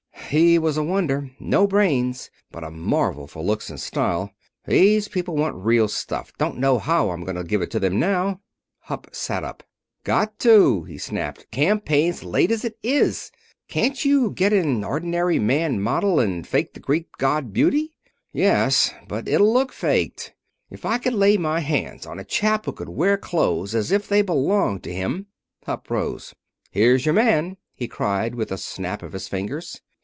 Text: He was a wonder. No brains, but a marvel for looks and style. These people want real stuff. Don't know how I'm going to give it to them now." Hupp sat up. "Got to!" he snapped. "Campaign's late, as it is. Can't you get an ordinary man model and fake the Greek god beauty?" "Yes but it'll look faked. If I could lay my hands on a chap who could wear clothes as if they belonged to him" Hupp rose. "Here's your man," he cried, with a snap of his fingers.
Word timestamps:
He 0.31 0.57
was 0.57 0.77
a 0.77 0.83
wonder. 0.83 1.29
No 1.41 1.67
brains, 1.67 2.29
but 2.53 2.63
a 2.63 2.71
marvel 2.71 3.27
for 3.27 3.43
looks 3.43 3.69
and 3.69 3.77
style. 3.77 4.31
These 4.63 5.09
people 5.09 5.35
want 5.35 5.57
real 5.57 5.89
stuff. 5.89 6.31
Don't 6.37 6.57
know 6.57 6.79
how 6.79 7.09
I'm 7.09 7.25
going 7.25 7.35
to 7.35 7.43
give 7.43 7.61
it 7.61 7.69
to 7.71 7.81
them 7.81 7.99
now." 7.99 8.39
Hupp 8.83 9.13
sat 9.13 9.43
up. 9.43 9.61
"Got 10.05 10.39
to!" 10.39 10.85
he 10.85 10.97
snapped. 10.97 11.47
"Campaign's 11.51 12.23
late, 12.23 12.49
as 12.49 12.63
it 12.63 12.77
is. 12.81 13.33
Can't 13.67 14.05
you 14.05 14.31
get 14.31 14.53
an 14.53 14.85
ordinary 14.85 15.37
man 15.37 15.81
model 15.81 16.21
and 16.21 16.47
fake 16.47 16.75
the 16.75 16.79
Greek 16.79 17.09
god 17.17 17.51
beauty?" 17.51 17.91
"Yes 18.31 18.93
but 19.09 19.27
it'll 19.27 19.51
look 19.51 19.73
faked. 19.73 20.33
If 20.69 20.85
I 20.85 20.97
could 20.97 21.13
lay 21.13 21.35
my 21.35 21.59
hands 21.59 22.05
on 22.05 22.19
a 22.19 22.23
chap 22.23 22.63
who 22.63 22.71
could 22.71 22.87
wear 22.87 23.17
clothes 23.17 23.75
as 23.75 23.91
if 23.91 24.07
they 24.07 24.21
belonged 24.21 24.81
to 24.83 24.93
him" 24.93 25.25
Hupp 25.65 25.89
rose. 25.91 26.33
"Here's 26.71 27.05
your 27.05 27.15
man," 27.15 27.57
he 27.75 27.89
cried, 27.89 28.35
with 28.35 28.49
a 28.53 28.57
snap 28.57 29.03
of 29.03 29.11
his 29.11 29.27
fingers. 29.27 29.81